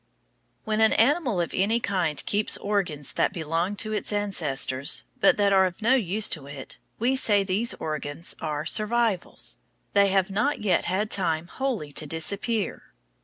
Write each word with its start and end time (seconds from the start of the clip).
When 0.63 0.81
an 0.81 0.93
animal 0.93 1.39
of 1.39 1.53
any 1.53 1.79
kind 1.79 2.25
keeps 2.25 2.57
organs 2.57 3.13
that 3.13 3.31
belonged 3.31 3.77
to 3.81 3.93
its 3.93 4.11
ancestors, 4.11 5.03
but 5.19 5.37
that 5.37 5.53
are 5.53 5.67
of 5.67 5.79
no 5.83 5.93
use 5.93 6.27
to 6.29 6.47
it, 6.47 6.79
we 6.97 7.15
say 7.15 7.43
these 7.43 7.75
organs 7.75 8.35
are 8.41 8.65
"survivals." 8.65 9.57
They 9.93 10.07
have 10.07 10.31
not 10.31 10.59
yet 10.63 10.85
had 10.85 11.11
time 11.11 11.45
wholly 11.45 11.91
to 11.91 12.07
disappear. 12.07 12.93